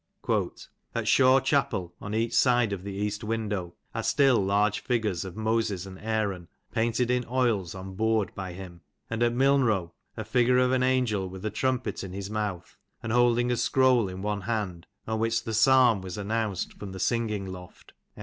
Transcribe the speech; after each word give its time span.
"At 0.95 1.07
Shaw 1.07 1.39
"chapel 1.39 1.93
on 2.01 2.15
each 2.15 2.33
side 2.33 2.73
of 2.73 2.83
the 2.83 2.91
east 2.91 3.23
window 3.23 3.75
are 3.93 4.01
still 4.01 4.43
large 4.43 4.79
figures 4.79 5.23
of 5.23 5.35
"Moses 5.37 5.85
and 5.85 5.99
Aaron 5.99 6.47
painted 6.71 7.11
in 7.11 7.23
oils 7.29 7.75
on 7.75 7.93
board 7.93 8.33
by 8.33 8.53
him, 8.53 8.81
and 9.11 9.21
at 9.21 9.31
Miln" 9.35 9.63
row 9.67 9.93
a 10.17 10.23
figure 10.23 10.57
of 10.57 10.71
an 10.71 10.81
angel 10.81 11.29
with 11.29 11.45
a 11.45 11.51
trumpet 11.51 12.03
in 12.03 12.13
his 12.13 12.31
mouth, 12.31 12.77
and 13.03 13.11
holding" 13.13 13.51
a 13.51 13.55
scroll 13.57 14.09
in 14.09 14.23
one 14.23 14.41
hand 14.41 14.87
on 15.05 15.19
which 15.19 15.43
the 15.43 15.53
psalm 15.53 16.01
was 16.01 16.17
announced 16.17 16.73
from 16.79 16.93
the 16.93 16.99
"singing 16.99 17.45
loft" 17.45 17.91
(77.) 18.15 18.19